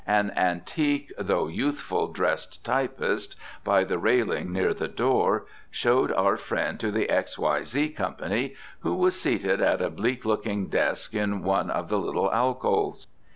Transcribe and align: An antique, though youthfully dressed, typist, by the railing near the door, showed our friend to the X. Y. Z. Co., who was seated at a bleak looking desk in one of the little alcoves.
An 0.07 0.31
antique, 0.35 1.11
though 1.19 1.45
youthfully 1.47 2.11
dressed, 2.11 2.65
typist, 2.65 3.35
by 3.63 3.83
the 3.83 3.99
railing 3.99 4.51
near 4.51 4.73
the 4.73 4.87
door, 4.87 5.45
showed 5.69 6.11
our 6.13 6.37
friend 6.37 6.79
to 6.79 6.89
the 6.89 7.07
X. 7.07 7.37
Y. 7.37 7.61
Z. 7.63 7.89
Co., 7.89 8.15
who 8.79 8.95
was 8.95 9.15
seated 9.21 9.61
at 9.61 9.79
a 9.79 9.91
bleak 9.91 10.25
looking 10.25 10.69
desk 10.69 11.13
in 11.13 11.43
one 11.43 11.69
of 11.69 11.87
the 11.87 11.99
little 11.99 12.33
alcoves. 12.33 13.05